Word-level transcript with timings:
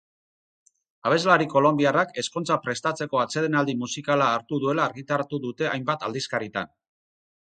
Abeslari 1.09 1.45
kolonbiarrak 1.49 2.15
ezkontza 2.21 2.57
prestatzeko 2.63 3.21
atsedenaldi 3.25 3.75
musikala 3.81 4.31
hartu 4.39 4.59
duela 4.65 4.87
argitaratu 4.89 5.41
dute 5.45 5.69
hainbat 5.73 6.07
aldizkaritan. 6.09 6.73